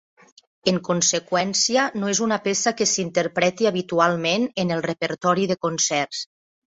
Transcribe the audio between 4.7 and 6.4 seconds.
el repertori de concerts.